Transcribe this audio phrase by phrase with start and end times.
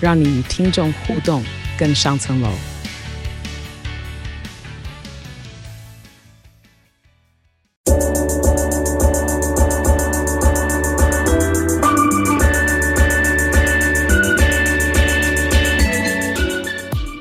[0.00, 1.42] 让你与听众互动
[1.76, 2.48] 更上层楼。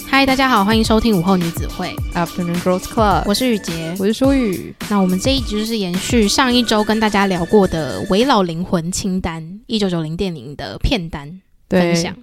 [0.09, 3.23] 嗨，大家好，欢迎收听午后女子会 Afternoon Girls Club。
[3.25, 4.75] 我是雨洁，我是舒雨。
[4.89, 11.39] 那我们这一集就是延续上一周跟大家聊过的《危老灵魂清单》一九九零电影的片单
[11.69, 12.15] 分享。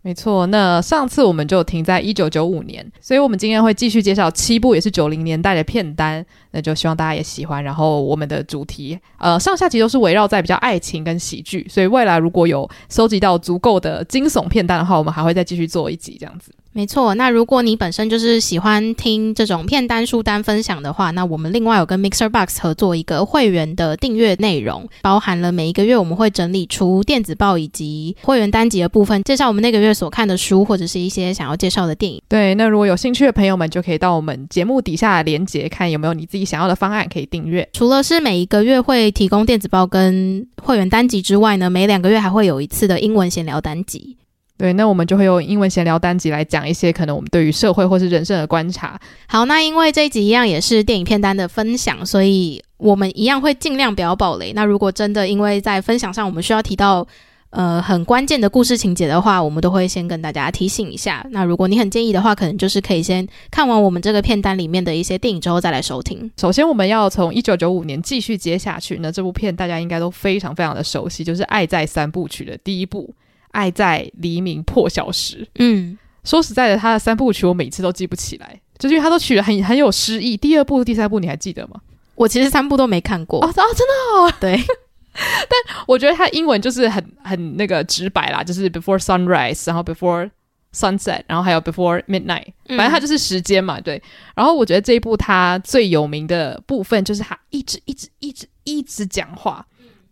[0.00, 6.24] 没错，那上次我们就停在一九九五年，所以我们今天会继续介绍七部也是九零年代的片单。
[6.52, 7.62] 那就希望大家也喜欢。
[7.62, 16.52] 然后我们的主题，呃，上下集都是围绕在比较爱情跟喜剧，所以未来如果有收集到足够的惊悚片单的话，我们还会再继续做一集这样子。
[16.78, 32.22] 没错，那如果你本身就是喜欢听这种片单书单分享的话，那我们另外有跟 Mixer Box 合作一个会员的订阅内容，包含了每一个月我们会整理出电子报以及会员单集的部分，介绍我们那个月所看的书或者是一些想要介绍的电影。
[32.28, 37.68] 对，那如果有兴趣的朋友们，就可以到我们节目底下的链接看有没有你自己想要的方案可以订阅。
[37.72, 44.16] 除了是每一个月会提供电子报跟会员单集之外呢，每两个月还会有一次的英文闲聊单集。
[44.58, 49.00] 对，那我们就会用英文闲聊单集来讲一些可能我们对于社会或是人生的观察。
[49.28, 54.52] 好，那因为这一集一样也是电影片单的分享，所以我们一样会尽量不要爆雷。
[54.54, 57.06] 那如果真的因为在分享上我们需要提到
[57.50, 61.24] 呃很关键的故事情节的话，我们都会先跟大家提醒一下。
[61.30, 66.28] 那如果你很介意的话，可能就是可以先看完我们这个片单里面的一些电影之后再来收听。
[66.36, 68.98] 首先，我们要从一九九五年继续接下去。
[69.00, 73.14] 那这部片大家应该都非常非常的熟悉，就是《爱在三部曲》的第一部。
[73.52, 75.46] 爱在黎明破晓时。
[75.56, 80.36] 嗯，说实在的，他的三部曲我每次都记不起来，就是因为他都取得很很有诗意。
[80.36, 81.80] 第二部、第三部你还记得吗？
[82.14, 83.44] 我其实三部都没看过。
[83.44, 84.32] 哦，哦真的哦。
[84.40, 84.56] 对，
[85.14, 90.28] 但我觉得他英文就是很很那个直白啦，就是 before sunrise，然后 before
[90.74, 93.80] sunset，然后还有 before midnight，反正他就是时间嘛。
[93.80, 94.02] 对。
[94.34, 99.64] 然后我觉得这一部他最有名的部分就是他一直一直一直一直讲话。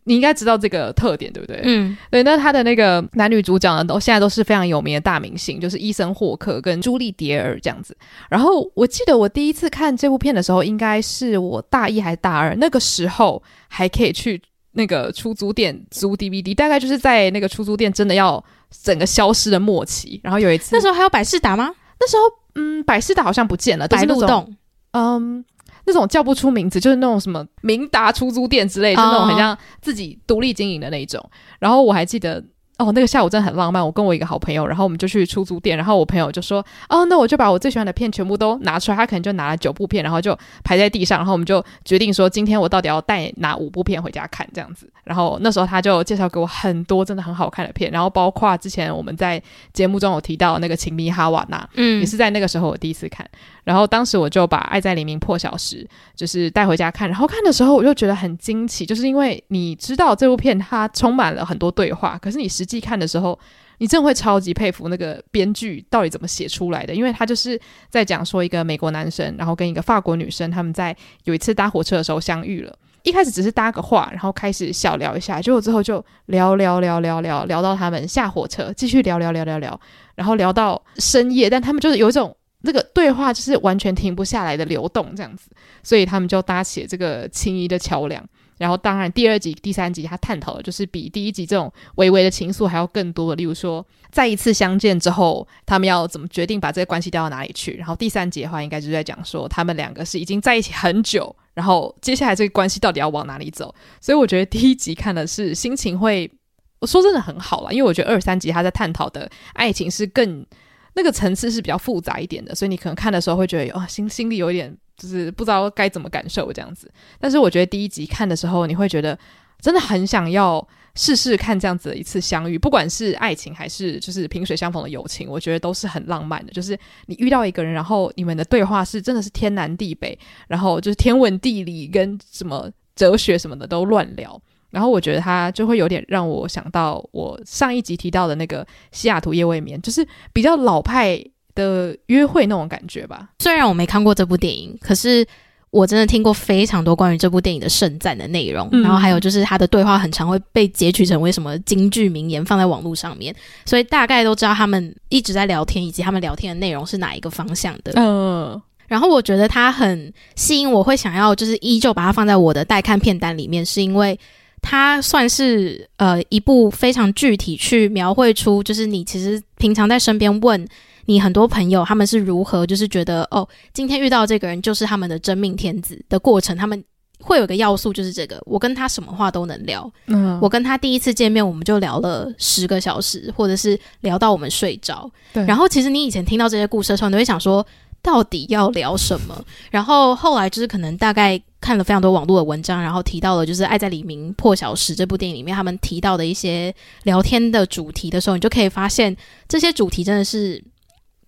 [0.08, 1.60] 你应该知道这个特点，对不对？
[1.64, 2.22] 嗯，对。
[2.22, 7.96] 那他的那个男女主角呢，都现在都是非常有名的大明星，就是伊森霍克跟朱莉蝶尔这样子。
[8.30, 14.40] 然后我记得我第一次看这部片的时候，应该是我大一还是大二，那个时候还可以去
[14.72, 20.20] 那个出租店租 DVD，大概就是在那个出租店真的要整个消失的末期。
[20.22, 21.74] 然后有一次，那时候还有百事达吗？
[21.98, 22.22] 那时候，
[22.54, 24.54] 嗯，百事达好像不见了，白鹿洞，
[24.92, 25.44] 嗯。
[25.86, 31.24] 那种叫不出名字，就是那种什么明达出租店之类，就那种很像自己独立经营的那一种。
[31.58, 32.44] 然后我还记得。
[32.78, 33.84] 哦，那个下午真的很浪漫。
[33.84, 44.90] 我跟我一个好朋友，然后我们就去出租店，然后我朋友就说：“哦，那我就把我最喜欢的片全部都拿出来。”他可能就拿了九部片，然后就排在地上，然后我们就决定说：“今天我到底要带哪五部片回家看？”这样子。
[45.04, 49.40] 然后那时候他就介绍给我很多真的很好看的片，然后包括之前我们在
[49.72, 53.26] 节目中有提到那个《情迷哈瓦那》，嗯，也是在那个时候我第一次看。
[53.62, 63.38] 然后当时我就把《爱在黎明破晓时》就是带回家看，然后看的时候我就觉得很惊奇，就是因为你知道这部片它充满了很多对话，可是你实际看的时候，
[63.78, 70.94] 你真的会超级佩服那个编剧到底怎么写出来的，因为他就是在讲说一个美国男生，然后跟一个法国女生，他们在
[71.24, 72.76] 有一次搭火车的时候相遇了。
[73.02, 79.80] 一开始只是搭个话，然后开始小聊一下，结果之后就聊聊聊聊聊聊到他们下火车，继续聊聊聊聊聊，
[80.16, 85.48] 然后聊到深夜，但他们就是有一种那个对话就是完全停不下来的流动这样子，
[85.84, 88.20] 所以他们就搭起了这个情谊的桥梁。
[88.58, 97.72] 然后，当然，第二集、第三集他探讨的就是比第一集这种微微的情愫还要更多的，例如说，再一次相见之后，他们要怎么决定把这个关系调到哪里去？
[97.76, 103.74] 然后第三集的话，应该就是在讲说，他们两个是已经在一起很久，然后接下来这个关系到底要往哪里走？
[104.00, 106.30] 所以我觉得第一集看的是心情会，
[106.78, 110.46] 我说真的很好啦，因为我觉得二三集他在探讨的爱情是更
[110.94, 114.74] 那个层次是比较复杂一点的，所以你可能看的时候会觉得，哦，心心里有一点。
[114.96, 119.18] 就是不知道该怎么感受这样子，但是我觉得第一集看的时候，你会觉得
[119.60, 126.52] 真的很想要试试看这样子的一次相遇，不管是爱情还是就是萍水相逢的友情，我觉得都是很浪漫的。
[126.52, 134.40] 就是你遇到一个人，然后你们的对话是真的是天南地北，然后就是天文地理跟什么哲学什么的都乱聊。
[134.70, 141.22] 然后我觉得他就会有点让我想到我上一集提到的那个西雅图夜未眠，就是比较老派
[141.56, 143.30] 的约会那种感觉吧。
[143.40, 145.26] 虽然我没看过这部电影，可是
[145.70, 148.68] 我真的听过非常多关于这部电影的盛赞的内容。
[148.70, 157.92] 嗯、然后还有就是他的对话很常会被截取成为什么京剧名言放在网络上面，所以大概都知道他们一直在聊天，以及他们聊天的内容是哪一个方向的。
[157.96, 158.62] 嗯。
[158.88, 164.16] 然后我觉得它很吸引我，会想要就是依旧把它放在我的待看片单里面，是因为
[164.62, 170.64] 它算是呃一部非常具体去描绘出，就是你其实平常在身边问
[171.06, 176.84] 你很多朋友他们是如何，就是觉得哦，今天遇到这个人就是他们的真命天子的过程，他们
[177.20, 185.44] 会有个要素就是这个，我跟他什么话都能聊，嗯，我跟他第一次见面我们就聊了十个小时，或者是聊到我们睡着，对。
[185.46, 187.66] 然后其实你以前听到这些故事的时候，你会想说。
[188.02, 189.44] 到底要聊什么？
[189.68, 196.72] 然后后来就是可能大概看了非常多网络的文章，然后提到了就是《爱在黎明破晓时》这部电影里面他们提到的一些
[197.02, 199.16] 聊天的主题的时候，你就可以发现
[199.48, 200.62] 这些主题真的是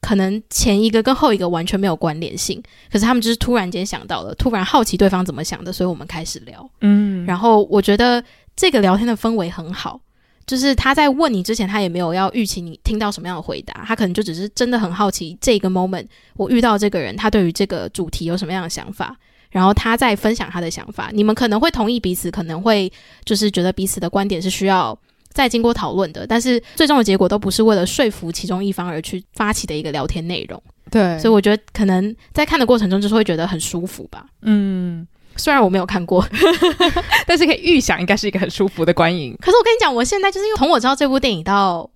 [0.01, 6.71] 可能前一个跟后一个完全没有关联性，可是他们就是突然间想到了，突然好奇对方怎么想的，所以我们开始聊。
[6.81, 8.23] 嗯，然后我觉得
[8.55, 10.01] 这个聊天的氛围很好。
[10.47, 16.07] 就是他在问你之前，他也没有要预期你听到什么样的回答，他可能就只是真的很好奇这个 moment
[16.37, 19.15] 我遇到这个人，他对于这个主题有什么样的想法，
[19.51, 21.11] 然后他在分享他的想法。
[21.13, 22.91] 你们可能会同意彼此，可能会
[23.27, 24.99] 就是觉得彼此的观点是需要
[25.33, 30.63] 再经过讨论的，但是最终的结果都不是为了说服其中一方而去发起的一个聊天内容。
[30.91, 34.27] 对，所以我觉得可能在看的过程中就是会觉得很舒服吧。
[34.43, 35.07] 嗯。
[35.37, 36.27] 虽然我没有看过，
[37.25, 39.37] 但是可以预想应该是一个很舒服的观影。
[39.41, 41.89] 可是我跟你讲，我现在就是因为从我知道这部电影到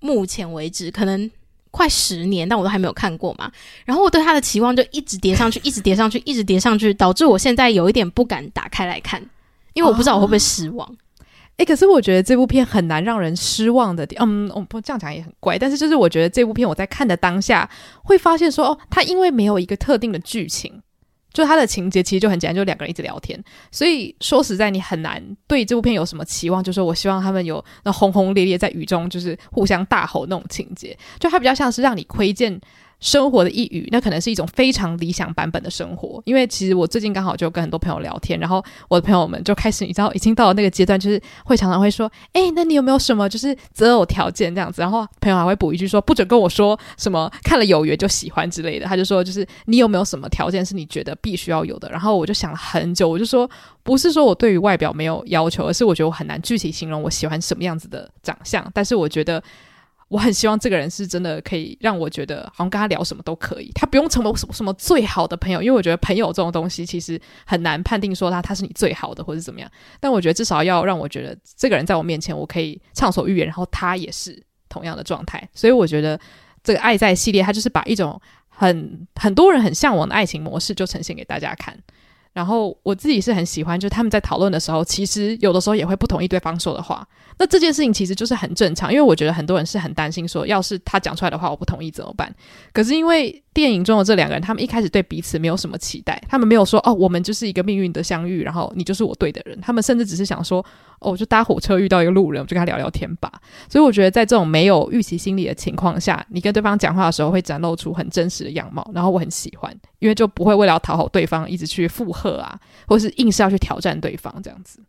[0.00, 1.30] 目前为止，可能
[1.70, 3.50] 快十年，但我都还没有看过嘛。
[3.86, 9.18] 然后我对他的期望就一直叠上去，一直叠上去，一直叠上去，导致我现在有一点不敢打开来看，
[9.72, 10.94] 因为我不知道我会不会失望。
[11.60, 17.68] 欸，可是我觉得这部片很难让人失望的点，嗯，我不这样讲也很怪，但是就是我觉得这部片我在看的当下
[18.02, 20.82] 会发现说，哦，它因为没有一个特定的剧情。
[21.32, 23.40] 就他的情节其实就很简单，就两个人一直聊天，
[23.70, 26.60] 所以说实在你很难对这部片有什么期望。
[26.60, 32.60] 就是我希望他们有那轰轰烈烈在雨中就是互相大吼那种情节，就它比较像是让你窥见。
[33.00, 36.22] 生活的一隅，那可能是一种非常理想版本的生活。
[36.26, 53.50] 因为其实我最近刚好就跟很多朋友聊天，然后我的朋友们就开始，你知道，已经到了那个阶段，就是会常常会说：“诶，那你有没有什么就是择偶条件这样子？”然后朋友还会补一句说：“不准跟我说什么看了有缘就喜欢之类的。”他就说：“就是你有没有什么条件是你觉得必须要有的？”然后我就想了很久，我就说
[53.82, 58.70] ：“不是说我对于外表没有要求，而是我觉得我很难具体形容我喜欢什么样子的长相。
[58.74, 59.42] 但是我觉得。”
[60.10, 69.70] 我很希望这个人是真的可以让我觉得好像跟他聊什么都可以，他不用成为什么什么最好的朋友，因为我觉得朋友这种东西其实很难判定说他他是你最好的或者怎么样。
[70.00, 75.48] 但我觉得至少要让我觉得这个人在我面前我可以畅所欲言，然后他也是同样的状态。
[75.54, 76.18] 所以我觉得
[76.64, 81.78] 这个爱在系列，它就是把一种很很多人很向往的爱情模式就呈现给大家看。
[82.32, 87.06] 然后我自己是很喜欢，就他们在讨论的时候，其实有的时候也会不同意对方说的话。
[87.38, 92.32] 那这件事情其实就是很正常，因为我觉得很多人是很担心说，要是他讲出来的话我不同意怎么办？
[92.72, 99.58] 可是因为电影中的这两个人，他们一开始对彼此没有什么期待，他们没有说哦，我们就是一个命运的相遇，然后你就是我对的人。
[99.62, 100.64] 他们甚至只是想说，
[100.98, 103.32] 哦，就搭火车遇到一个路人，我就跟他聊聊天吧。
[103.70, 114.80] 所以我觉得在这种没有预期心理的情况下，你跟对方讲话的时候会展露出很真实的样貌，然后我很喜欢，因为就不会为了讨好对方一直去附和啊，或是硬是要去挑战对方这样子。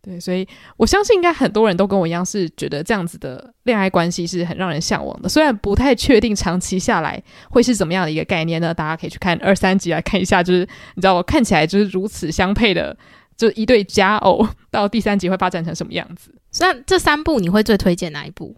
[0.00, 5.28] 对，所以我相信应该很多人都跟我一样，是觉得这样子的恋爱关系是很让人向往的。
[5.28, 8.72] 虽然不太确定长期下来会是怎么样的一个概念呢？
[8.72, 10.42] 大家可以去看二三集来看一下。
[10.42, 10.60] 就是
[10.94, 12.96] 你知道，我看起来就是如此相配的，
[13.36, 16.32] 就一对佳偶， 到第三集会发展成什么样子？
[16.60, 18.56] 那这三部你会最推荐哪一部？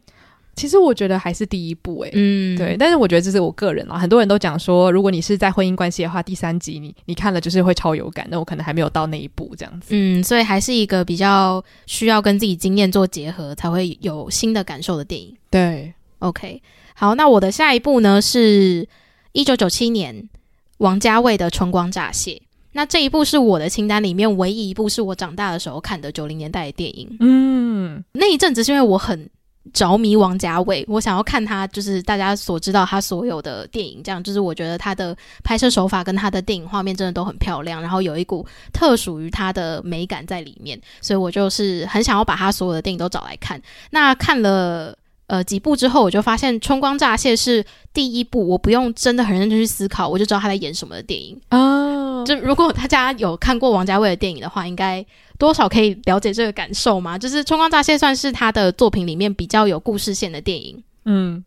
[0.60, 15.34] 其实我觉得还是第一部诶、欸，嗯，对，但是我觉得这是我个人啊，很多人都讲说，如果你是在婚姻关系的话，第三集你你看了就是会超有感，那我可能还没有到那一步这样子，嗯，所以还是一个比较需要跟自己经验做结合才会有新的感受的电影。
[15.48, 16.60] 对，OK，
[16.92, 18.86] 好，那我的下一部呢是
[19.32, 20.28] 一九九七年
[20.76, 22.32] 王家卫的《春光乍泄》，
[22.72, 27.16] 那这一部是我的清单里面唯一一部是我长大的时候看的九零年代的电影。
[27.20, 29.30] 嗯，那一阵子是因为我很。
[29.72, 43.60] 着迷王家卫，我想要看他，就是大家所知道他所有的电影，这样就是我觉得他的拍摄手法跟他的电影画面真的都很漂亮，然后有一股特属于他的美感在里面，所以我就是很想要把他所有的电影都找来看。
[43.90, 44.96] 那看了
[45.26, 51.40] 呃几部之后，我就发现《春光乍泄》是第一部，我不用真的很认真去思考，我就知道他在演什么的电影。
[51.50, 51.89] 哦
[52.20, 55.04] 哦，就如果大家有看过王家卫的电影的话，应该
[55.38, 57.18] 多少可以了解这个感受嘛。
[57.18, 60.82] 就是《春光乍泄》算是他的作品里面比较有故事线的电影。
[61.04, 61.44] 嗯。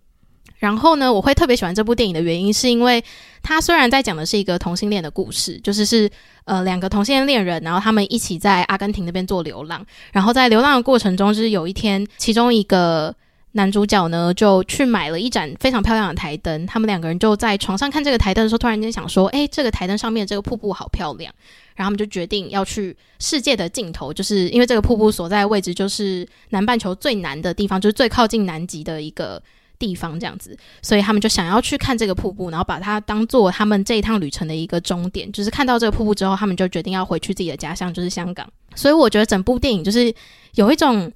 [0.60, 3.04] 然后呢，我会特别喜欢这部电影的原因，是因为
[3.42, 6.10] 它虽然在讲的是一个同性恋的故事，就是是
[6.46, 13.14] 呃两个同性恋恋人，然后他们一起在阿根廷那边做流浪，然后在流浪的过程中，就是有一天，其中一个
[13.54, 21.34] 男主角呢就去买了一盏非常漂亮的台灯，他们两个人就在床上看这个台灯的时候，突然间想说，诶，这个台灯上面这个瀑布好漂亮，
[21.76, 29.42] 然后他们就决定要去世界的尽头，就是因为这个瀑布所在的位置就是南半球最南的地方，就是最靠近南极的一个。
[29.80, 35.30] 地方这样子，所以他们就想要去看这个瀑布，然后把它当做他们这一趟旅程的一个终点。
[35.34, 38.48] 就是看到这个瀑布之后，他们就决定要回去自己的家乡，就是香港。
[38.76, 40.14] 所以我觉得整部电影就是
[40.54, 41.12] 有一种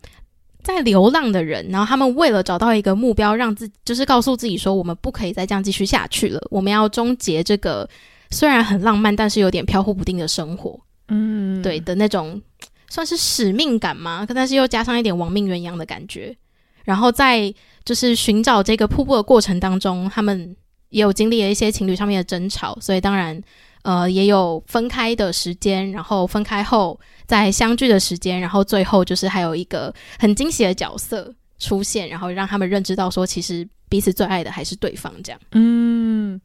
[0.68, 7.90] 在流浪的人，然后他们为了找到一个目标，让自就是告诉自己说，我们不可以再这样继续下去了，我们要终结这个
[8.32, 10.78] 虽然很浪漫，但是有点飘忽不定的生活。
[11.08, 12.42] 嗯，对的那种
[12.90, 14.28] 算是使命感嘛？
[14.36, 16.36] 但是又加上一点亡命鸳鸯的感觉。
[16.84, 17.54] 然后在
[17.86, 20.54] 就是寻找这个瀑布的过程当中，他们
[20.90, 23.42] 也有经历了一些情侣上面的争吵，所以当然，
[23.88, 35.40] 呃，也有分开的时间，然后分开后再相聚的时间，然后最后就是还有一个很惊喜的角色出现，然后让他们认知到说，其实彼此最爱的还是对方这样。
[35.54, 36.42] 嗯，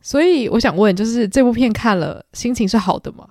[0.00, 3.28] 所以我想问，就是这部片看了心情是好的吗？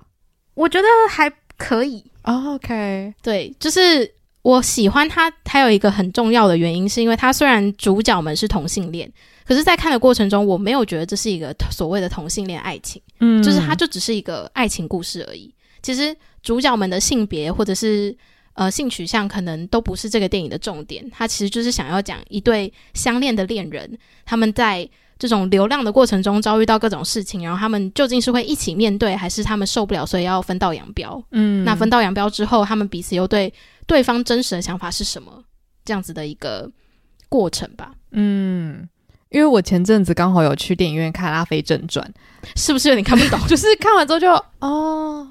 [0.52, 2.04] 我觉得还可以。
[2.24, 4.14] Oh, OK，对，就是。
[4.42, 9.12] 我喜欢他，还有一个很重要的原因，是因为他虽然主角们是同性恋，
[9.46, 15.54] 可是，在看的过程中，我没有觉得这是一个所谓的同性恋爱情，嗯，就是它就只是一个爱情故事而已。
[15.82, 18.16] 其实主角们的性别或者是
[18.54, 21.08] 呃性取向，可能都不是这个电影的重点。
[21.10, 24.88] 它其实就是想要讲一对相恋的恋人，他们在
[25.18, 31.22] 这种流浪的过程中遭遇到各种事情，然后他们究竟是会一起面对，还是他们受不了，所以要分道扬镳？
[31.30, 33.52] 嗯，那分道扬镳之后，他们彼此又对。
[33.86, 35.44] 对方真实的想法是什么？
[35.84, 36.68] 这样子的一个
[37.28, 37.92] 过程吧。
[38.10, 38.88] 嗯，
[39.36, 42.02] 因为我前阵子刚好有去电影院看《阿飞正传》，
[42.58, 43.38] 是不是有点看不懂？
[43.46, 45.28] 就是看完之后就哦，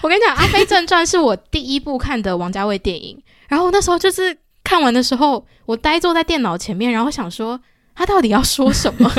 [0.00, 3.22] 我跟你讲，《阿飞正传》是我第一部看的王家卫电影。
[3.46, 7.60] 然后那时候就是看完的时候，我呆坐在电脑前面，然后想说
[7.94, 9.12] 他到底要说什么。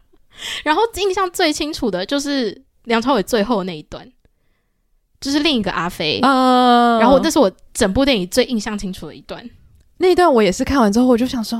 [0.64, 4.10] 然后印象最清楚的就是梁朝伟最后那一段。
[5.20, 9.44] 就是另一个阿飞，呃，然后那是我整部电影最印象清楚的一段。
[9.96, 11.58] 那一段我也是看完之后，我就想说，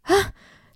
[0.00, 0.14] 啊，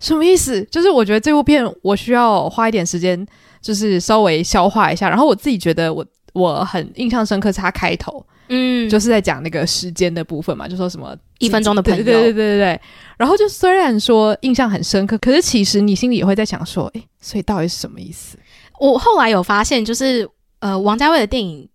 [0.04, 0.62] 什么意思？
[0.70, 3.26] 就是我觉得这部片我需要花一点时间，
[3.62, 5.08] 就是稍微消化一下。
[5.08, 12.80] 然后我自己觉得我我很印象深刻是他开头，嗯，就是在讲那个时间的部分嘛，就说什么一分钟的朋友，对对对对对。
[13.16, 18.36] 然后就虽然说印象很深刻，可是其实你心里也会在想说，诶，所以到底是什么意思？
[18.78, 21.68] 我后来有发现，就是呃，王家卫的电影。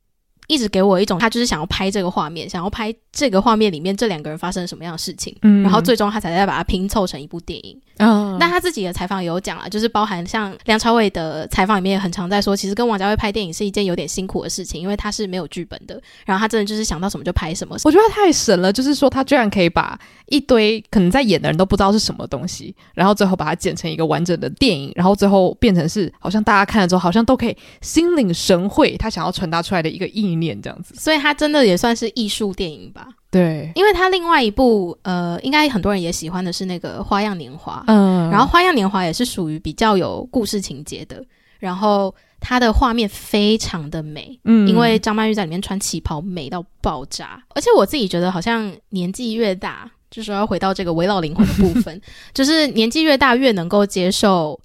[0.49, 7.79] 一直给我一种，他就是想要拍这个画面，想要拍这个画面里面这两个人发生了什么样的事情，嗯，然后最终他才在把它拼凑成一部电影。
[7.97, 17.77] 嗯，那他自己的采访也有讲啊，就是包含像梁朝伟的采访里面也很常在说，其实跟王家卫拍电影是一件有点辛苦的事情，因为他是没有剧本的，然后他真的就是想到什么就拍什么。
[17.83, 33.07] 我觉得他太神了，就是说他居然可以把一堆可能在演的人都不知道是什么东西，然后最后把它剪成一个完整的电影，然后最后变成是好像大家看了之后好像都可以心领神会，他想要传达出来的一个意念这样子，所以他真的也算是艺术电影吧？
[33.31, 41.23] 对，因为他另外一部呃，应该很多人也喜欢的是那个《花样年华》，嗯，然后《花样年华》也是属于比较有故事情节的，
[41.59, 52.01] 然后它的画面非常的美，嗯，因为张曼玉在里面穿旗袍美到爆炸，而且我自己觉得好像年纪越大，就是说要回到这个围绕灵魂的部分，
[52.33, 54.59] 就是年纪越大越能够接受。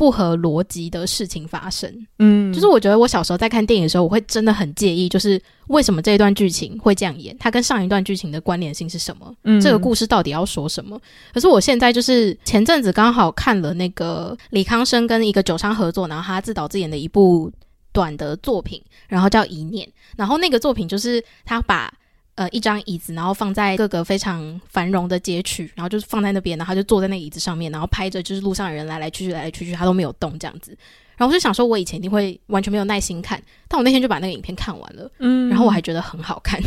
[0.00, 9.30] 不合逻辑的事情发生，嗯，就是我觉得我小时候在看电影的时候，我会真的很介意，就是为什么这一段剧情会这样演，它跟上一段剧情的关联性是什么？
[9.44, 10.98] 嗯，这个故事到底要说什么？
[11.34, 17.52] 可是我现在就是前阵子刚好看了那个李康生跟一个酒商合作，然后他自导自演的一部
[17.92, 21.92] 短的作品，然后叫《一念》，然后那个作品就是他把。
[22.40, 30.70] 呃，一张椅子，然后放在各个非常繁荣的街区，然后就是放在那边，然后他就坐在那椅子上面，然后拍着就是路上的人来来去去，来来去去，他都没有动这样子。
[31.18, 36.58] 然后我就想说，我以前一定会完全没有耐心看，但我那天就把那个影片看完了，嗯，然后我还觉得很好看，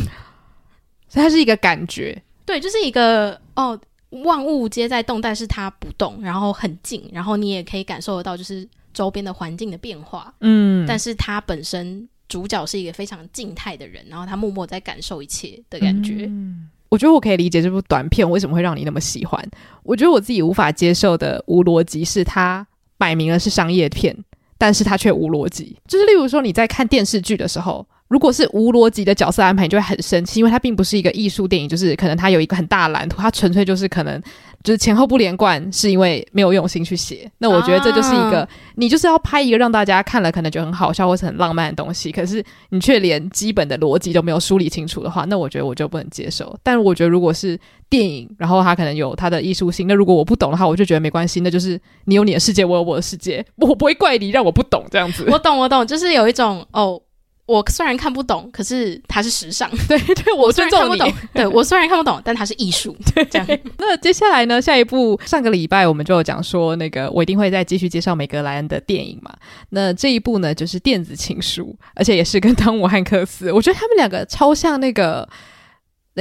[1.09, 3.75] 所以它是一个感觉，对，就是一个哦，
[4.11, 12.07] 万物皆在动，但是它不动，然后很静，然后你也可以感受得到就是周边的环境的变化，嗯，但是它本身。
[12.33, 16.25] 主角是一个非常静态的人，然后他默默在感受一切的感觉。
[16.25, 19.47] 嗯，我觉得我可以理解这部短片为什么会让你那么喜欢。
[19.83, 22.65] 我觉得我自己无法接受的无逻辑是，他
[22.97, 24.17] 摆明了是商业片。
[24.57, 25.77] 但是它却无逻辑。
[25.87, 27.85] 就是例如说你在看电视剧的时候。
[28.13, 34.21] 如果是无逻辑的角色安排，你就会很生气，因为它并不是一个艺术电影，就是可能它有一个很大的蓝图，它纯粹就是可能
[34.63, 37.27] 就是前后不连贯，是因为没有用心去写。
[37.41, 46.55] 那我觉得这就是一个，啊、你就是要拍一个让大家看了可能觉得很好笑或是很浪漫的东西，可是你却连基本的逻辑都没有梳理清楚的话，那我觉得我就不能接受。
[46.61, 55.25] 但我觉得如果是电影，然后它可能有它的艺术性，那如果我不懂的话，我就觉得没关系，那就是你有你的世界，我有我的世界，我不会怪你让我不懂这样子。
[55.31, 57.01] 我懂，我懂，就是有一种哦。
[57.45, 59.69] 我虽然看不懂，可是它是时尚。
[59.87, 61.13] 对对，我虽然看不懂。
[61.33, 62.95] 对，我虽然看不懂，但它是艺术。
[63.13, 63.47] 对，这样。
[63.77, 64.61] 那接下来呢？
[64.61, 69.33] 下一部上个礼拜我们就有讲说，那个我一定会再继续介绍梅格莱恩的电影嘛。
[69.69, 73.51] 那这一部呢，就是《电子情书》，而且也是跟汤姆汉克斯。
[73.51, 75.27] 我觉得他们两个超像那个。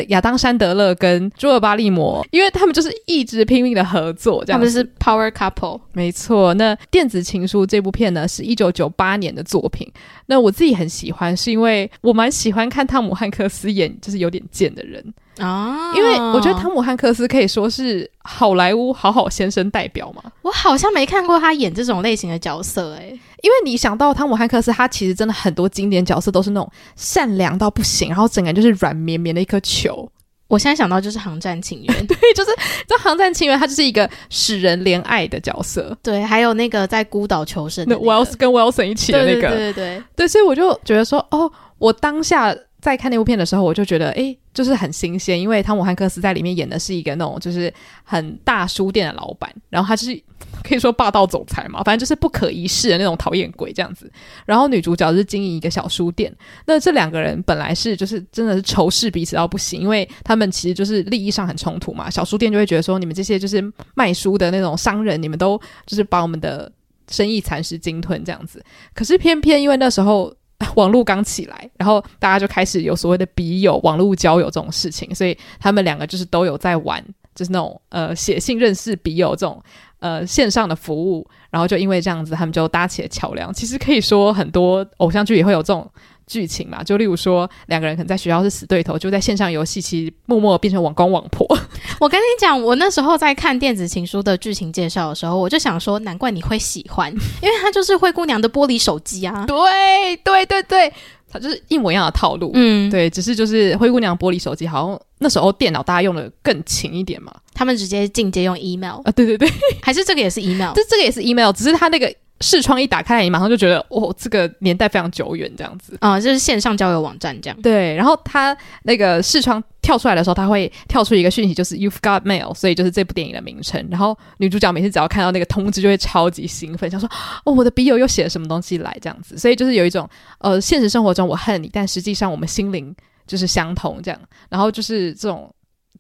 [0.09, 4.59] 亚当·山德勒跟朱尔·巴利摩，因为他们就是一直拼命的合作，这样。
[4.59, 6.55] 他们是 power couple，没错。
[6.55, 9.91] 那《电子情书》这部片呢，是一九九八年的作品。
[10.27, 15.05] 那我自己很喜欢，是因为我蛮喜欢看汤姆·汉克斯演就是有点贱的人
[15.39, 15.93] 啊。
[15.95, 20.23] 因为我觉得汤姆·汉克斯可以说是好莱坞好好先生代表嘛。
[20.43, 23.21] 我好像没看过他演这种类型的角色，欸，诶。
[23.43, 30.09] 因为你想到汤姆汉克斯，他其实真的很多经典角色都是那种善良到不行，然后整个人就是软绵绵的一颗球。
[30.49, 32.51] 我现在想到就是《航站情缘》，对，就是
[32.87, 35.97] 这《航站情缘》，它就是一个使人怜爱的角色。
[36.03, 47.73] 对，还有那个在孤岛求生的、那个，那 Wells 跟 Wilson 一起的那个，对对对对，对，所以我就觉得说，哦，我当下在看那部片的时候，我就觉得，哎，就是很新鲜，因为汤姆汉克斯在里面演的是一个那种就是
[48.05, 50.23] 很大书店的老板，然后他就是。
[50.63, 54.11] 可以说霸道总裁嘛，反正就是不可一世的那种讨厌鬼这样子。
[54.45, 56.33] 然后女主角是经营一个小书店，
[56.67, 62.09] 那这两个人本来是就是真的是仇视彼此到不行，因为他们其实就是利益上很冲突嘛。
[62.11, 66.71] 小书店就会觉得说，你们这些就是卖书的那种商人，你们都就是把我们的
[67.09, 68.63] 生意蚕食鲸吞这样子。
[68.95, 70.33] 可是偏偏因为那时候
[70.77, 77.05] 网络刚起来，然后大家就开始有所谓的笔友、网络交友这种事情，所以他们两个就是都有在玩，
[77.35, 79.63] 就是那种呃写信认识笔友这种。
[80.03, 83.53] 呃，线上的服务，然后就因为这样子，他们就搭起了桥梁。
[83.53, 85.87] 其实可以说，很多偶像剧也会有这种
[86.27, 86.83] 剧情嘛。
[86.83, 91.47] 就例如说，两个人可能在学校是死对头，就在线上游戏期默默变成网公网婆。
[92.01, 97.13] 我跟你讲，我那时候在看《电子情书》的剧情介绍的时候，我就想说，难怪你会喜欢，
[97.43, 99.45] 因为它就是灰姑娘的玻璃手机啊。
[99.47, 100.93] 对对对对。
[101.33, 112.15] 它就是一模一样的套路，嗯，对，只是就是灰姑娘玻璃手机，好像那时候电脑大家用的更勤一点嘛，他们直接进阶用 email 啊，对对对，还是这个也是 email，这这个也是 email，只是它那个。
[112.43, 117.63] 视窗一打开，你马上就觉得哦，这个年代非常久远，这样子啊、嗯，就是线上交友网站这样。
[117.63, 123.87] 对，然后他那个视窗跳出来的时候，他会跳出一个讯息，就是 You've got mail，所以就是这部电影的名称。
[123.91, 127.09] 然后女主角每次只要看到那个通知，就会超级兴奋，想说
[127.45, 129.39] 哦，我的笔友又写了什么东西来这样子。
[129.39, 130.09] 所以就是有一种
[130.41, 132.95] 呃，现实生活中我恨你，但实际上我们心灵
[133.27, 134.21] 就是相同这样。
[134.49, 135.49] 然后就是这种。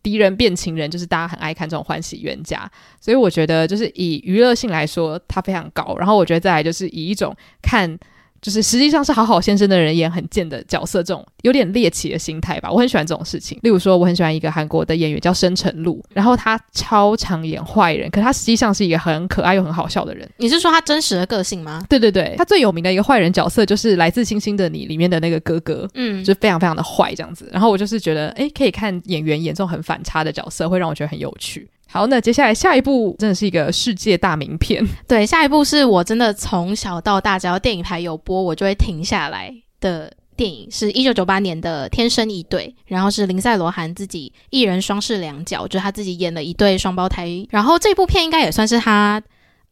[0.02, 5.96] 敌人变情人，就是大家很爱看这种欢喜冤家，所以我觉得就是以娱乐性来说，它非常高。
[5.98, 7.98] 然后我觉得再来就是以一种看。
[8.42, 13.56] 就是实际上是好好先生的人演很贱的角色，这种有点猎奇的心态吧，我很喜欢这种事情。
[13.62, 20.28] 例如说，我很喜欢一个韩国的演员叫申成露，然后他超常演坏人，可他实际上是一个很可爱又很好笑的人。
[20.38, 21.86] 你是说他真实的个性吗？
[21.88, 27.48] 对对对，他最有名的一个坏人角色就是《来自星星的你》里面的那个哥哥，嗯，就非常非常的坏这样子。
[27.52, 31.68] 然后我就是觉得，诶，可以看演员演这种很反差的角色，会让我觉得很有趣。
[31.92, 34.82] 好，那接下来下一部真的是一个世界大名片。
[35.06, 47.28] 对，下一部是我真的从小到大，只要电影台有播，我就会停下来的电影，是一九九八年的《天生一对》，然后是林赛罗韩自己一人双饰两角，就是他自己演了一对双胞胎。
[47.50, 49.22] 然后这部片应该也算是他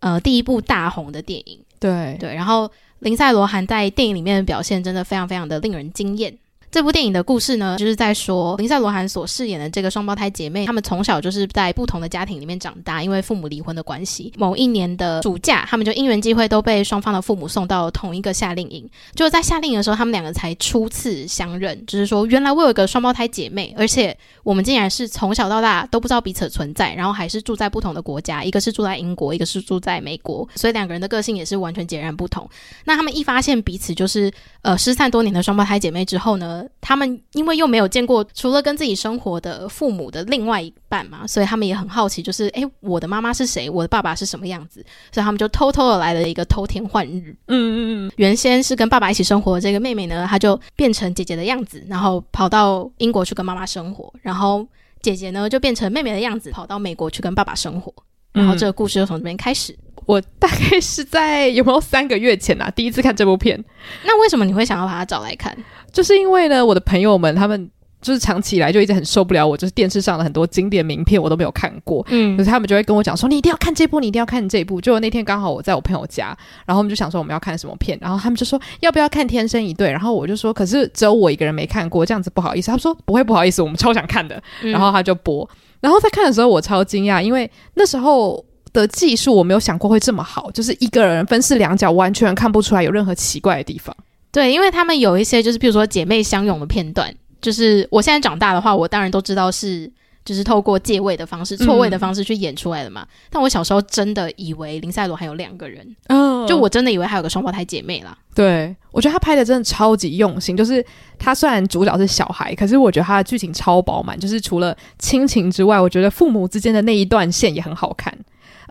[0.00, 1.59] 呃第一部大红的电影。
[1.78, 6.37] 对对，然后林赛罗韩在电影里面的表现真的非常非常的令人惊艳。
[6.70, 14.33] 这部电影的故事呢，就是在说林赛罗韩所饰演的这个双胞胎姐妹，她们从小就是在不同的家庭里面长大，因为父母离婚的关系。
[14.37, 18.88] 某一年的暑假，她们就因缘际会都被双方的父母送到同一个夏令营。
[19.16, 32.48] 就在夏令营的时候，他们两个才初次相认，就是说原来我有一个双胞胎姐妹，而且我们竟然是从小到大都不知道彼此存在，然后还是住在不同的国家，一个是住在英国，一个是住在美国，所以两个人的个性也是完全截然不同。
[32.85, 34.30] 那他们一发现彼此就是
[34.62, 43.68] 呃失散多年的双胞胎姐妹之后呢，他们因为又没有见过除了跟自己生活的父母的另外一半嘛，所以他们也很好奇，就是诶，我的妈妈是谁？
[43.68, 44.85] 我的爸爸是什么样子？
[45.12, 47.35] 所以他们就偷偷的来了一个偷天换日。
[47.46, 48.12] 嗯嗯嗯。
[48.16, 54.12] 原先是跟爸爸一起生活的这个妹妹呢，她就变成姐姐的样子，然后跑到英国去跟妈妈生活。
[54.23, 54.66] 然后
[55.03, 57.92] 姐姐呢就变成妹妹的样子，跑到美国去跟爸爸生活。
[58.33, 59.77] 然后这个故事就从这边开始。
[60.11, 63.62] 我大概是在有没有三个月前啊，第一次看这部片。
[64.05, 65.57] 那为什么你会想要把它找来看？
[65.92, 67.70] 就是因为呢，我的朋友们他们。
[68.03, 74.81] 就是长期以来就一直很受不了我，就是电视上的很多经典名片我都没有看过，嗯，可是他们就会跟我讲说，你一定要看这部，你一定要看这部。
[74.81, 82.70] 就那天刚好我在我朋友家，然后我们就想说我们要看什么片，然后他们就说要不要看《天生一对》，然后我就说可是只有我一个人没看过，这样子不好意思。
[82.70, 84.42] 他说不会不好意思，我们超想看的。
[84.62, 85.46] 然后他就播，
[85.83, 93.94] 然后在看的时候我超惊讶，因为那时候的技术我没有想过会这么好，就是一个人分饰两角，完全看不出来有任何奇怪的地方。
[94.33, 97.14] 对，因为他们有一些就是比如说姐妹相拥的片段。
[97.42, 99.90] 就是我现在长大的话，我当然都知道是
[100.26, 103.00] 就是透过借位的方式、错位的方式去演出来的嘛。
[103.00, 108.14] 嗯、但我小时候真的以为林赛罗还有两个人，嗯、哦，就我真的以为还有个双胞胎姐妹啦。
[108.35, 110.54] 对，我觉得他拍的真的超级用心。
[110.54, 110.85] 就是
[111.18, 114.20] 他虽然主角是小孩，可是我觉得他的剧情超饱满。
[114.20, 118.14] 就是除了亲情之外，我觉得父母之间的那一段线也很好看。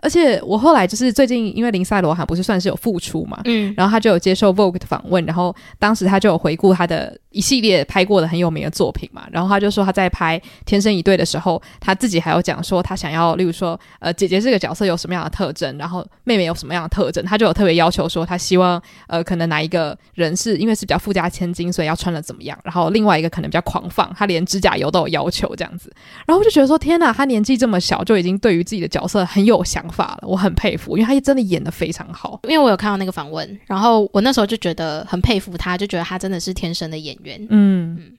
[0.02, 25.92] 而且我后来就是最近，因为林赛罗韩不是算是有复出嘛，嗯，然后他就有接受 Vogue 的访问，然后当时他就有回顾他的一系列拍过的很有名的作品嘛，然后他就说他在拍《天生一对》的时候，他自己还有讲说他想要，例如说，呃，姐姐这个角色有什么样的特征，然后妹妹有什么样的特征，他就有特别要求说他希望，呃，可能哪一个人是因为是比较富家千金，所以要穿的怎么样，然后另外一个可能比较狂放，他连指甲油都有要求这样子，
[26.26, 32.40] 然后我就觉得说天呐，他年纪这么小就已经对于自己的角色很有想法了，我很佩服，因为他真的演得非常好。
[32.44, 37.40] 因为我有看到那个访问，然后我那时候就觉得很佩服他，就觉得他真的是天生的演员。
[37.50, 38.12] 嗯嗯，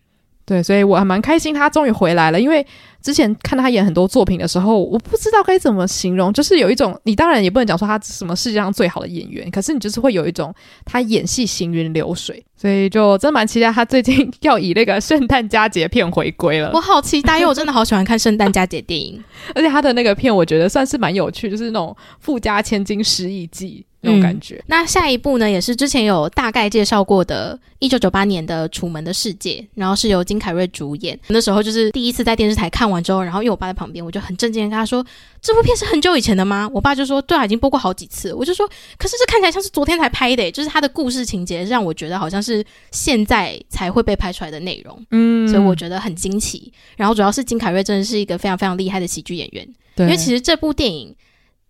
[0.45, 2.65] 对，所以我还蛮开心他终于回来了，因为。
[3.03, 10.53] 之前看他演很多作品的时候，我不知道该怎么形容，就是有一种，你当然也不能讲说他什么世界上最好的演员，可是你就是会有一种
[10.85, 16.69] 他演戏行云流水， 所以就真蛮期待他最近要以那个圣诞佳节片 回归了。
[16.75, 19.19] 我好期待，因为我真的好喜欢看圣诞佳节电影，
[19.55, 23.83] 而且他的那个片我觉得算是蛮有趣，就是那种富家千金失忆记。
[24.01, 24.63] 那种感觉、嗯。
[24.67, 31.17] 那下一部呢，也是之前有大概介绍过的，一九九八年的《楚门的世界》，然后是由金凯瑞主演。
[31.27, 35.05] 那时候就是第一次在电视台看完之后，然后因为我爸在旁边，我就很震惊的跟他说
[35.41, 46.73] ：“这部片是很久以前的吗？”我爸就说：“对啊，已经播过好几次。”我就说：“可是这看起来像是昨天才拍的，就是他的故事情节让我觉得好像是现在才会被拍出来的内容。”嗯，所以我觉得很惊奇。
[46.97, 51.15] 然后主要是金凯瑞真的是一个非常非常厉害的喜剧演员，对，因为其实这部电影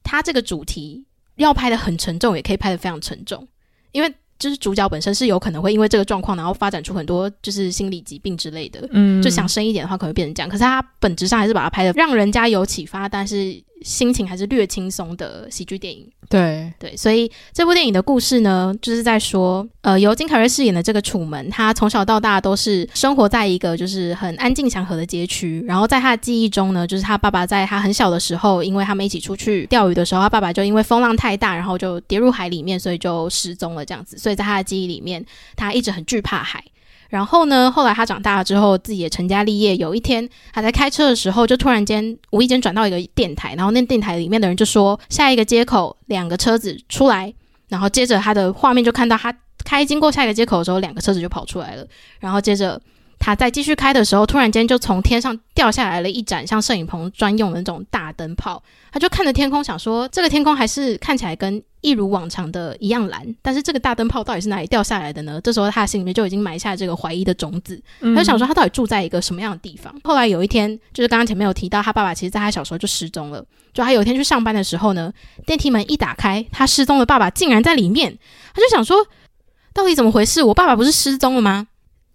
[0.01, 1.03] 它这个主题。
[1.35, 3.47] 要拍的很沉重，也可以拍的非常沉重，
[3.91, 8.87] 因为就是主角本身是有可能会因为这个状况，然后发展出很多就是心理疾病之类的。
[8.91, 10.49] 嗯，就想深一点的话，可能会变成这样。
[10.49, 13.63] 可是他本质上还是把它拍的让人家有启发，但是。
[13.81, 16.71] 心情还是略轻松的喜剧电影，对。
[16.79, 36.63] 对，所以这部电影的故事呢，就是在说，呃，由金凯瑞饰演的这个楚门，他从小到大都是生活在一个就是很安静祥和的街区，然后在他的记忆中呢，就是他爸爸在他很小的时候，因为他们一起出去钓鱼的时候，他爸爸就因为风浪太大，然后就跌入海里面，所以就失踪了这样子，所以在他的记忆里面，他一直很惧怕海。
[37.11, 39.75] 然后呢，后来他长大了之后，自己也成家立业。
[39.75, 47.31] 有一天，他在开车的时候，就突然间无意间转到一个电台，然后那电台里面的人就说：“下一个街口两个车子出来。”
[47.69, 49.31] 然后接着他的画面就看到他
[49.63, 51.85] 开经过下一个街口的时候，两个车子就跑出来了。
[52.19, 52.81] 然后接着。
[53.21, 58.61] 他在继续开的时候，突然间就从天上掉下来了一盏像摄影棚专用的那种大灯泡。
[58.91, 65.39] 他就看着天空，想说这个天空还是看起来跟一如往常的一样蓝，但是这个大灯泡到底是哪里掉下来的呢？
[65.41, 67.79] 这时候他心里面就已经埋下这个怀疑的种子。
[68.01, 69.95] 他就想说他到底住在一个什么样的地方？
[70.03, 73.45] 后来有一天，就是刚刚前面有提到，他爸爸其实在他小时候就失踪了。
[73.71, 75.13] 就他有一天去上班的时候呢，
[75.45, 78.17] 电梯门一打开，他失踪的爸爸竟然在里面。
[78.53, 78.97] 他就想说，
[79.73, 80.43] 到底怎么回事？
[80.43, 81.67] 我爸爸不是失踪了吗？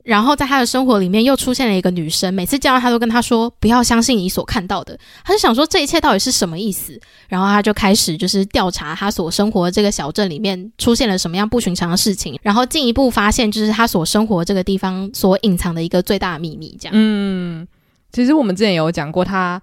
[0.07, 6.97] 然后在他的生活里面又出现了一个女生，每次见到他都跟他说：“不要相信你所看到的。”他就想说这一切到底是什么意思？
[7.29, 16.79] 然后他就开始就是调查他所生活的这个小镇里面出现了什么样不寻常的事情，然后进一步发现就是他所生活这个地方所隐藏的一个最大的秘密。
[16.81, 17.67] 这样，嗯，
[18.13, 19.61] 其实我们之前有讲过他，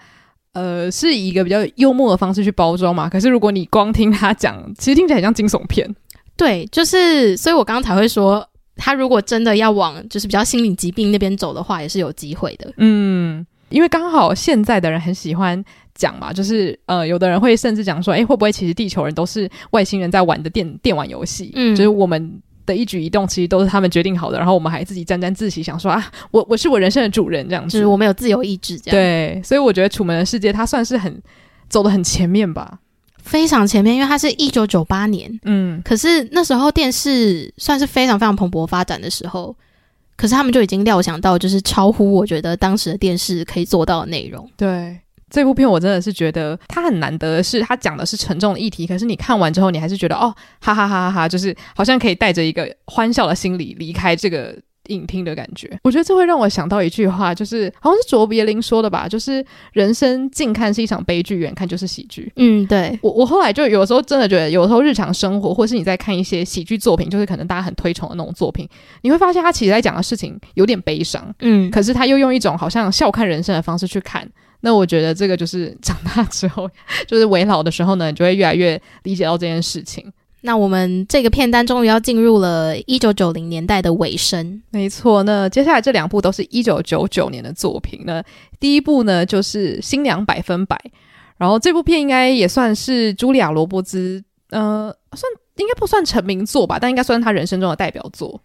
[0.51, 3.07] 呃是以一个比较幽默的方式去包装嘛。
[3.07, 5.95] 可是如果你光听他讲，其实听起来很像惊悚片。
[6.35, 8.45] 对，就是，所以我刚刚才会说。
[8.75, 12.71] 他如果真的要往就是比较心理疾病那边走的话，也是有机会的。
[12.77, 15.63] 嗯，因为刚好现在的人很喜欢
[15.95, 21.51] 讲嘛，就是呃，有的人会甚至讲说，诶，会不会其实地球人都是外星人在玩的电电玩游戏？
[21.55, 28.95] 嗯，就是我们的一举一动其实都是他们决定好的，然后我们还自己沾沾自喜，想说啊，我我是我人生的主人这样子，就是我们有自由意志这样。
[28.97, 31.21] 对，所以我觉得《楚门的世界》它算是很
[31.69, 32.79] 走的很前面吧。
[33.23, 39.55] 非常前面，因为它是一九九八年，嗯，可是那时候电视算是非常非常蓬勃发展的时候，
[40.15, 44.47] 可是他们就已经料想到，就是超乎我觉得当时的电视可以做到的内容。
[44.55, 54.55] 对，这部片我真的是觉得它很难得的是，它讲的是沉重的议题，可是你看完之后，你还是觉得哦，哈哈哈哈哈，就是好像可以带着一个欢笑的心理离开这个。
[54.87, 62.31] 影厅的感觉，我觉得这会让我想到一句话，就是好像是卓别林说的吧，就是人生近看是一场悲剧，远看就是喜剧。
[62.35, 68.67] 嗯，对，我我后来就有时候真的觉得，有时候日常生活，或是你在看一些喜剧作品，就是可能大家很推崇的那种作品，
[69.01, 74.29] 你会发现他其实在讲的事情有点悲伤，嗯，可是他又用一种好像笑看人生的方式去看。
[74.65, 76.69] 那我觉得这个就是长大之后，
[77.05, 80.09] 就是为老的时候呢，你就会越来越理解到这件事情。
[80.45, 85.23] 那我们这个片单终于要进入了一九九零年代的尾声，没错。
[85.23, 88.01] 那接下来这两部都是一九九九年的作品。
[88.05, 88.21] 那
[88.59, 90.75] 第一部呢，就是《新娘百分百》，
[91.37, 98.41] 然后这部片应该也算是茱莉亚·罗伯兹，呃，算应该不算成名作吧，但应该算是她人生中的代表作。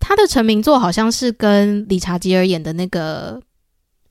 [0.00, 3.38] 她的成名作好像是跟理查吉尔演的那个，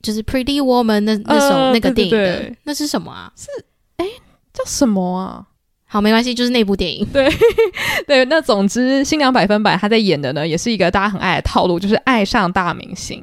[0.00, 3.32] 就是《Pretty Woman》那那首、呃、那个电影的，对对对，那是什么啊？
[3.34, 3.48] 是
[3.96, 4.06] 哎，
[4.52, 5.48] 叫什么啊？
[5.92, 7.06] 好，没关系，就是那部电影。
[7.12, 7.30] 对，
[8.08, 13.22] 对，那总之，《新娘百分百》他在演的呢，也是一个大家很爱的套路，就是爱上大明星。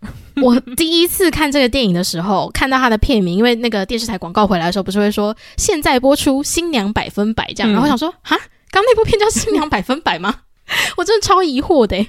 [0.42, 8.34] 我第一次看这个电影的时候，看到他的片名，因为那个电视台广告回来的时候，不是会说现在播出《新娘百分百》这样，嗯、然后我想说，哈，
[8.70, 10.34] 刚那部片叫《新娘百分百》吗？
[10.96, 12.08] 我真的超疑惑的，因为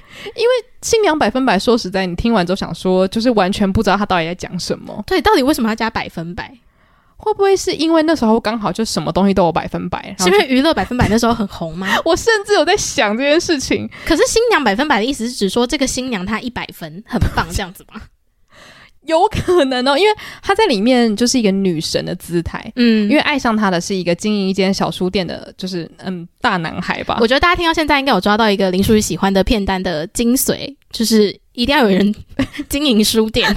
[0.80, 5.04] 新娘百分百》说实在，你听完之后想说，就是完全不知道他到底在讲什么。
[5.06, 6.50] 对，到底为什么要加百分百？
[7.20, 10.14] 会不会是因为那时候刚好就什么东西都有百分百？
[10.18, 11.88] 是因为娱乐百分百那时候很红吗？
[12.06, 13.90] 我甚至有在想这件事情。
[14.06, 18.00] 可是新娘百分百的意思是指说这个新娘她一百分很棒这样子吗？
[19.04, 22.70] 有可能哦，因为她在里面就是一个女神的姿态。
[22.76, 27.16] 嗯，因为爱上她的是一个经营一间小书店的，就是嗯大男孩吧。
[27.20, 32.14] 我觉得大家听到现在应该有抓到一个林淑宇喜欢的片单的精髓，就是一定要有人
[32.68, 33.56] 经营书店。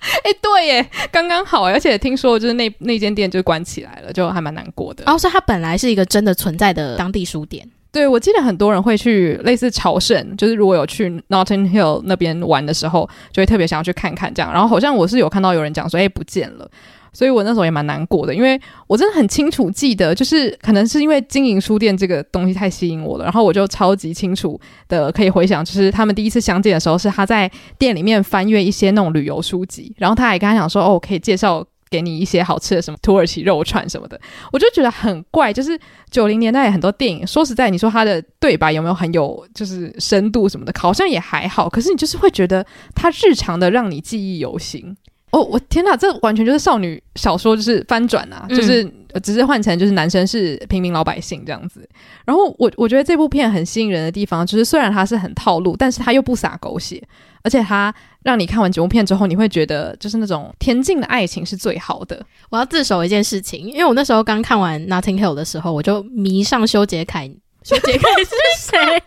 [0.24, 5.04] 哎，对耶，刚刚好，而且听说就是那那间店就关起来了，就还蛮难过的。
[5.06, 7.68] 哦，所以它本来是一个真的存在的当地书店。
[7.90, 14.52] 对，我记得很多人会去类似朝圣，就是如果有去 Notting Hill 那边玩的时候，就会特别想要去看看这样。
[14.52, 16.70] 然后好像我是有看到有人讲说，哎，不见了。
[17.18, 34.20] 所以我那时候也蛮难过的，因为我真的很清楚记得，就是可能是因为经营书店这个东西太吸引我了，然后我就超级清楚的可以回想，就是他们第一次相见的时候，是他在店里面翻阅一些那种旅游书籍，然后他还跟他讲说，哦，可以介绍给你一些好吃的什么土耳其肉串什么的，
[34.52, 35.76] 我就觉得很怪，就是
[36.12, 44.96] 九零年代很多电影，说实在，你说他的对白有没有很有就是深度什么的，好像也还好，可是你就是会觉得他日常的让你记忆犹新。
[45.38, 48.84] 哦，我天哪，这完全就是少女小说，就是翻转啊，嗯、就是
[49.22, 51.88] 只是换成就是男生是平民老百姓这样子。
[52.24, 57.02] 然后我我觉得这部片很吸引人的地方，就是虽然它是很套路，但是它又不洒狗血，
[57.42, 62.24] 而且它让你看完整部片之后，你会觉得就是那种恬静的爱情是最好的。
[62.50, 67.30] 我要自首一件事情，因为我那时候刚看完《Nothing Hill》的时候，我就迷上修杰楷。
[67.64, 68.78] 修杰楷是谁？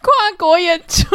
[0.00, 1.06] 跨国演出。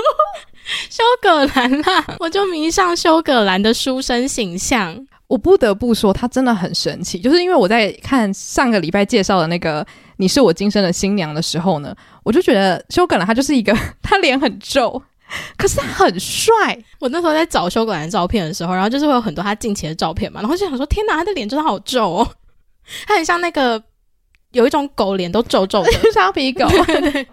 [0.89, 5.07] 修葛兰啦，我就迷上修葛兰的书生形象。
[5.27, 7.19] 我不得不说，他真的很神奇。
[7.19, 9.83] 就是因为我在看上个礼拜介绍的那个
[10.15, 15.01] 《你是我今生的新娘》的时候呢，我就觉得修葛兰他就是一个， 他脸很皱，
[15.57, 16.45] 可是他很帅。
[17.01, 22.27] 我那时候在找修葛兰照片的时候，然后就是会有很多他近期的照片嘛，然后就想说：天哪，他的脸真的好皱哦，
[23.05, 23.83] 他很像那个
[24.53, 26.65] 有一种狗脸都皱皱的沙皮狗。
[26.85, 27.27] 对对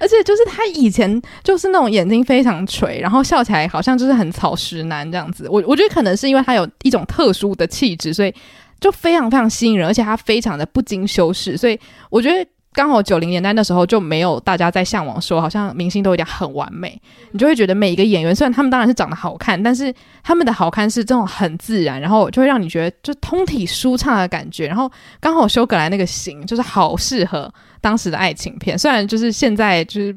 [0.00, 5.48] 而且就是他以前就是那种眼睛非常垂，然后笑起来好像就是很草食男这样子。
[5.48, 8.34] 我我觉得可能是因为他有一种特殊的气质，所以
[8.80, 11.56] 就非常非常吸引人，而且他非常的不经修饰。
[11.56, 11.78] 所以
[12.10, 17.00] 我觉得刚好九零年代那时候就没有大家在向往说好像明星都有点很完美，
[17.30, 24.66] 你就会觉得每一个演员虽然他们当然是长得好看，但是他们的好看是这种很自然，然后就会让你觉得就通体舒畅的感觉。
[24.66, 27.52] 然后刚好修葛兰那个型就是好适合。
[27.84, 30.16] 当时的爱情片，虽然就是现在就是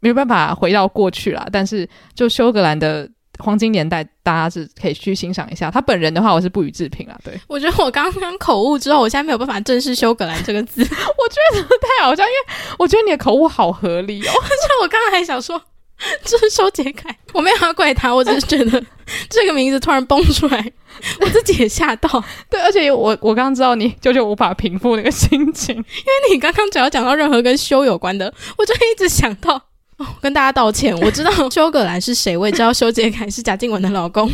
[0.00, 5.70] 没有办法回到过去了，但是就修格兰的黄金年代，大家是可以去欣赏一下。
[5.70, 7.18] 他本人的话，我是不予置评啊。
[7.24, 14.28] 对，我觉得我刚刚口误之后，我现在没有办法正视修格兰这个字，我觉得太好笑，因为我觉得你的口误好合理哦。
[14.36, 15.58] 而且我刚刚还想说。
[16.24, 18.82] 这是修杰楷，我没有要怪他，我只是觉得
[19.30, 20.72] 这个名字突然蹦出来，
[21.20, 22.22] 我自己也吓到。
[22.50, 29.60] 对，而且我我刚刚知道你久久无法平复那个心情，因为你刚刚只要讲到任何跟修有关的，我就一直想到。
[29.98, 34.30] 哦，跟大家道歉，我知道修格兰是谁，我也知道修杰楷是贾静雯的老公。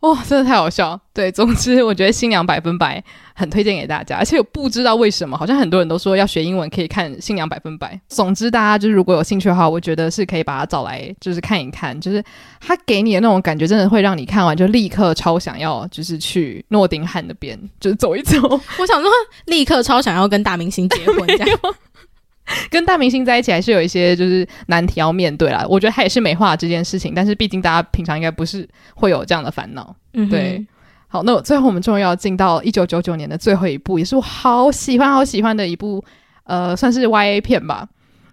[0.00, 0.98] 哇、哦，真的太好笑！
[1.12, 8.00] 对，总之我觉得新娘百分百很推荐给大家，而且我不知道为什么，好像很多人都说要学英文可以看新娘百分百。
[8.08, 12.24] 总之，大家就是如果有兴趣的话，我觉得是可以把它找来，就是看一看，就是
[12.60, 18.40] 它给你的那种感觉，真的会让你看完就立刻超想要，就是去诺丁汉那边就是走一走。
[18.80, 19.10] 我想说，
[19.46, 21.58] 立刻超想要跟大明星结婚这样。
[22.70, 25.64] 跟大明星在一起还是有一些就是难题要面对啦。
[25.68, 29.94] 我觉得他也是美化这件事情，但是毕竟大家平常应该不是会有这样的烦恼。
[30.14, 30.66] 嗯，对。
[31.08, 36.04] 好，那最后我们终于要进到一九九九年的最后一部，也是我好喜欢好喜欢的一部，
[36.44, 37.88] 呃，算是 YA 片吧。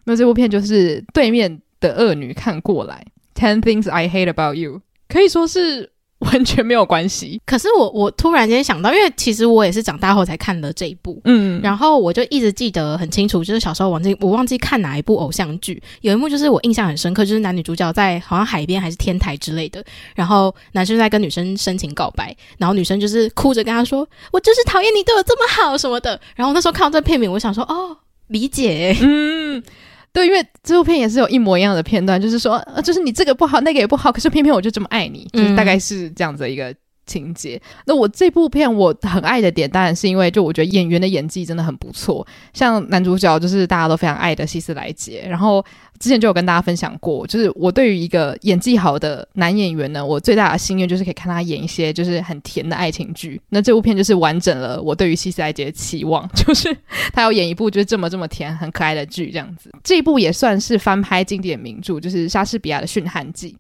[0.06, 3.06] 那这部片就是《对面的恶女看过来》
[3.40, 5.92] ，Ten Things I Hate About You，可以说是。
[6.32, 7.40] 完全没有关系。
[7.46, 19.84] 可是我我突然间想到，因为其实我也是长大后才看的这一部，嗯，然后我就一直记得很清楚，就是小时候忘记我忘记看哪一部偶像剧，有一幕就是我印象很深刻，就是男女主角在好像海边还是天台之类的，
[20.16, 27.96] 然后男生在跟女生深情告白，然后女生就是哭着跟他说：“我就是讨厌你对我这么好什么的。”然后那时候看到这片名，我想说：“哦，
[28.28, 29.62] 理解。”嗯。
[30.18, 36.74] 对，因为这部片也是有一模一样的片段，就是说，呃，就是你这个不好，那个也不好，可是偏偏我就这么爱你，就是大概是这样子的一个。
[37.08, 45.66] 情节，那我这部片我很爱的点，当然是因为就我觉得演员的演技真的很不错，像男主角就是大家都非常爱的希斯莱杰，然后
[46.00, 56.76] 之前就有跟大家分享过，就是我对于一个演技好的男演员呢，我最大的心愿就是可以看他演一些就是很甜的爱情剧，那这部片就是完整了我对于希斯莱杰的期望， 就是
[57.14, 63.52] 他要演一部就是这么这么甜很可爱的剧这样子，这一部也算是翻拍经典名著，就是莎士比亚的《驯悍记》。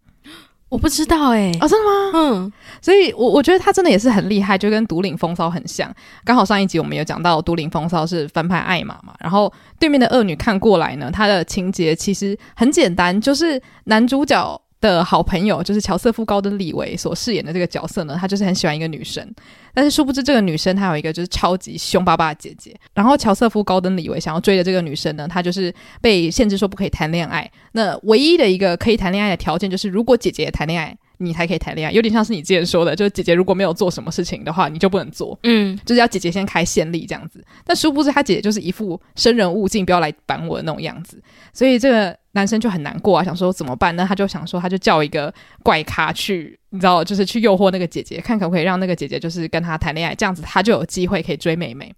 [0.70, 2.12] 我不知道哎、欸，哦，真的吗？
[2.14, 5.94] 嗯，所以我我觉得他真的也是很厉害，就跟《独领风骚》很像。
[6.26, 14.62] 刚好上一集我们有讲到《独领风骚》是翻拍艾玛嘛，然后对面的恶女看过来呢，她的情节其实很简单，就是男主角。
[14.80, 19.28] 的好朋友就是乔瑟夫·高登·李维所饰演的这个角色呢，他就是很喜欢一个女生，
[19.74, 22.76] 但是殊不知这个女生她有一个就是超级凶巴巴的姐姐。
[22.94, 27.50] 然后乔瑟夫·高登·李维想要追的这个女生呢，她就是被限制说不可以谈恋爱。
[27.72, 31.92] 那唯一的一个可以谈恋爱的条件就是，如果姐姐也谈恋爱，你才可以谈恋爱。
[31.92, 35.38] 有点像是你之前说的，就是姐姐如果没有做什么事情的话，你就不能做。
[35.44, 37.44] 嗯，就是要姐姐先开先例这样子。
[37.66, 41.22] 但殊不知他姐姐就是一副生人勿近，不要来烦我的那种样子。
[41.54, 42.18] 所以这个。
[42.34, 43.96] 男生就很难过啊，想说怎么办？
[43.96, 51.92] 那他就想说，他就叫一个怪咖去，你知道，就是去诱惑那个姐姐，看可不可以让那个姐姐就是跟他谈恋爱，这样子他就有机会可以追妹妹。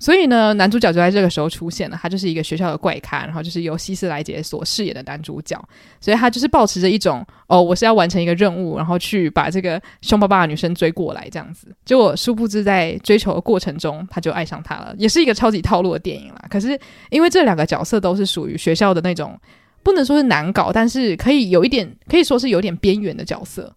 [0.00, 5.56] 所以呢，男主角就在这个时候出现了，他就是一个学校的怪咖，然后就是由希斯莱杰所饰演的男主角。
[6.00, 11.68] 所以他就是抱持着一种哦，我是要完成一个任务，然后去把这个凶巴巴的女生追过来这样子。
[11.84, 16.44] 结果殊不知在追求的过程中，他就爱上她了，也是一个超级套路的电影啦。
[16.50, 16.76] 可是
[17.10, 19.38] 因为这两个角色都是属于学校的那种。
[19.82, 23.74] 不能说是难搞，但是可以有一点，可以说是有点边缘的角色，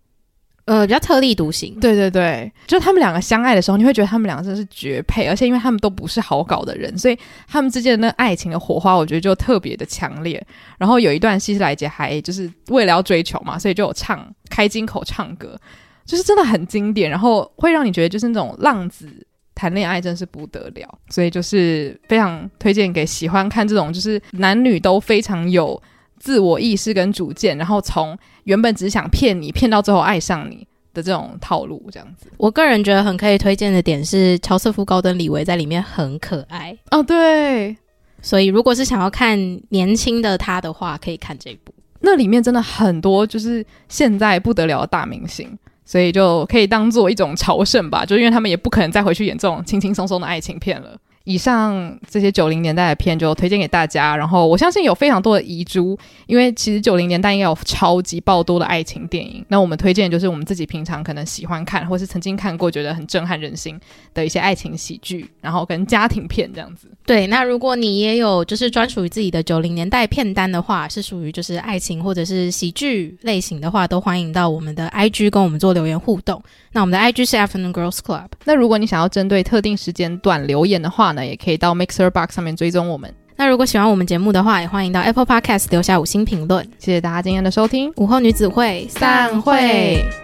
[0.65, 1.78] 呃，比较特立独行。
[1.80, 10.41] 对对对，就他们两个相爱的时候，你会觉得他们两个真的是绝配，而且因为他们都不是好搞的人，所以他们之间的那爱情的火花，我觉得就特别的强烈。
[10.78, 15.60] 然后有一段希斯莱杰还就是为了要追求嘛，所以就有唱开金口唱歌，
[16.06, 19.08] 就是真的很经典，然后会让你觉得就是那种浪子。
[19.56, 25.80] 谈恋爱真是不得了，所以就是非常推荐给喜欢看这种就是男女都非常有
[26.23, 32.27] 自我意识跟主见，然后从原本只想骗你，骗到最后爱上你的这种套路，这样子。
[32.38, 37.75] 我个人觉得很可以推荐的点是乔瑟夫·高登·李维在里面很可爱哦，对，
[38.21, 41.73] 所以如果是想要看年轻的他的话，可以看这部。
[41.99, 45.59] 那里面真的很多就是现在不得了的大明星。
[45.86, 50.97] 所以就可以当做一种朝圣吧，就因为他们也不可能再回去演这种轻轻松松的爱情片了。
[51.25, 59.45] 以上这些九零年代的片就推荐给大家，然后我相信有非常多的遗珠，因为其实九零年代应该有超级爆多的爱情电影。
[59.47, 63.79] 那我们推荐就是我们自己平常可能喜欢看，或是曾经看过觉得很震撼人心
[64.13, 66.89] 的一些爱情喜剧，然后跟家庭片这样子。
[67.05, 76.43] 对，那如果你也有就是专属于自己的九零年代片单的话，是属于就是爱情或者是喜剧类型的话，都欢迎到我们的 IG 跟我们做留言互动。
[76.73, 78.27] 那我们的 IG 是 Afternoon Girls Club。
[78.43, 83.13] 那如果你想要针对特定时间段留言的话呢，也可以到 Mixer Box 上面追踪我们。
[83.36, 86.63] 那如果喜欢我们节目的话，也欢迎到 Apple Podcast 留下五星评论。
[86.78, 90.22] 谢谢大家今天的收听，午后女子会散会。